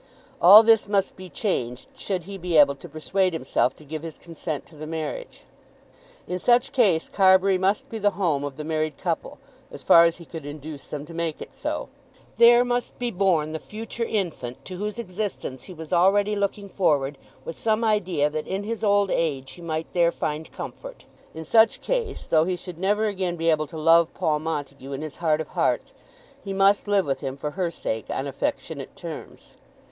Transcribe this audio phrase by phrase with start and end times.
[0.41, 4.17] All this must be changed, should he be able to persuade himself to give his
[4.17, 5.43] consent to the marriage.
[6.27, 9.37] In such case Carbury must be the home of the married couple,
[9.71, 11.87] as far as he could induce them to make it so.
[12.37, 17.15] There must be born the future infant to whose existence he was already looking forward
[17.45, 21.05] with some idea that in his old age he might there find comfort.
[21.35, 25.03] In such case, though he should never again be able to love Paul Montague in
[25.03, 25.93] his heart of hearts,
[26.43, 29.57] he must live with him for her sake on affectionate terms.